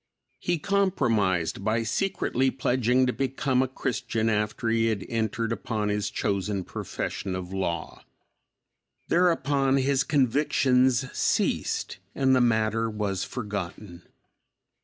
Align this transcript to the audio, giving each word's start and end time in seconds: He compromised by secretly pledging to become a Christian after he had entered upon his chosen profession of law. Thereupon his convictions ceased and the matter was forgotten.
He 0.39 0.57
compromised 0.57 1.63
by 1.63 1.83
secretly 1.83 2.49
pledging 2.49 3.05
to 3.05 3.13
become 3.13 3.61
a 3.61 3.67
Christian 3.67 4.31
after 4.31 4.67
he 4.69 4.87
had 4.87 5.05
entered 5.07 5.51
upon 5.51 5.89
his 5.89 6.09
chosen 6.09 6.63
profession 6.63 7.35
of 7.35 7.53
law. 7.53 8.03
Thereupon 9.09 9.77
his 9.77 10.03
convictions 10.03 11.05
ceased 11.15 11.99
and 12.15 12.35
the 12.35 12.41
matter 12.41 12.89
was 12.89 13.23
forgotten. 13.23 14.01